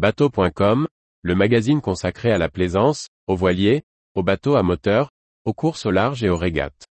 [0.00, 0.88] Bateau.com,
[1.20, 3.82] le magazine consacré à la plaisance, aux voiliers,
[4.14, 5.10] aux bateaux à moteur,
[5.44, 6.86] aux courses au large et aux régates.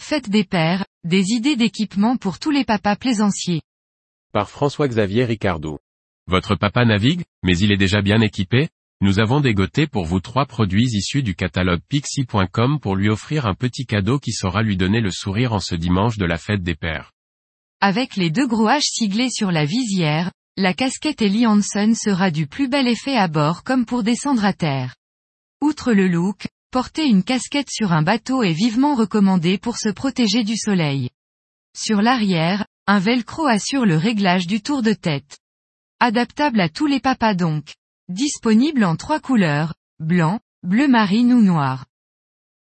[0.00, 3.60] Faites des paires, des idées d'équipement pour tous les papas plaisanciers.
[4.32, 5.76] Par François-Xavier Ricardou.
[6.26, 8.70] Votre papa navigue, mais il est déjà bien équipé?
[9.02, 13.52] Nous avons dégoté pour vous trois produits issus du catalogue pixie.com pour lui offrir un
[13.52, 16.74] petit cadeau qui saura lui donner le sourire en ce dimanche de la fête des
[16.74, 17.12] pères.
[17.82, 22.68] Avec les deux H siglés sur la visière, la casquette Ellie Hansen sera du plus
[22.68, 24.96] bel effet à bord comme pour descendre à terre.
[25.60, 30.42] Outre le look, porter une casquette sur un bateau est vivement recommandé pour se protéger
[30.42, 31.10] du soleil.
[31.76, 35.36] Sur l'arrière, un velcro assure le réglage du tour de tête.
[36.00, 37.74] Adaptable à tous les papas donc.
[38.08, 41.86] Disponible en trois couleurs, blanc, bleu marine ou noir.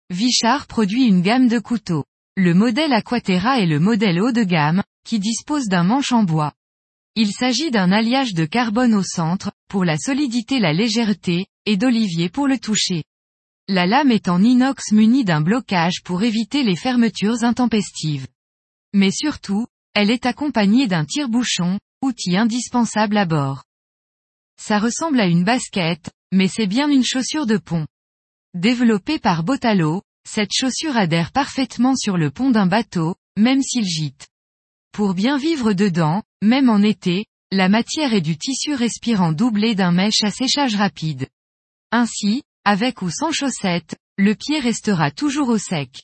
[0.10, 2.06] Vichard produit une gamme de couteaux.
[2.36, 6.54] Le modèle Aquaterra est le modèle haut de gamme, qui dispose d'un manche en bois.
[7.16, 12.30] Il s'agit d'un alliage de carbone au centre, pour la solidité la légèreté, et d'olivier
[12.30, 13.04] pour le toucher.
[13.68, 18.28] La lame est en inox munie d'un blocage pour éviter les fermetures intempestives.
[18.92, 23.67] Mais surtout, elle est accompagnée d'un tire-bouchon, outil indispensable à bord.
[24.60, 27.88] Ça ressemble à une basket, mais c'est bien une chaussure de pont.
[28.54, 34.28] Développée par Botalo, cette chaussure adhère parfaitement sur le pont d'un bateau, même s'il gîte.
[34.92, 39.92] Pour bien vivre dedans, même en été, la matière est du tissu respirant doublé d'un
[39.92, 41.28] mèche à séchage rapide.
[41.92, 46.04] Ainsi, avec ou sans chaussettes, le pied restera toujours au sec.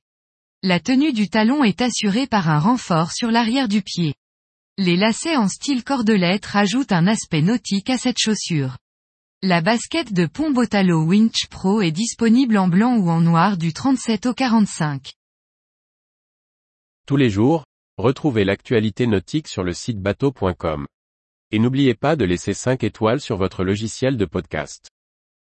[0.62, 4.14] La tenue du talon est assurée par un renfort sur l'arrière du pied.
[4.80, 8.80] Les lacets en style cordelette rajoutent un aspect nautique à cette chaussure.
[9.44, 13.72] La basket de Pont Botalo Winch Pro est disponible en blanc ou en noir du
[13.72, 15.14] 37 au 45.
[17.06, 17.66] Tous les jours,
[17.98, 20.88] retrouvez l'actualité nautique sur le site bateau.com.
[21.52, 24.90] Et n'oubliez pas de laisser 5 étoiles sur votre logiciel de podcast.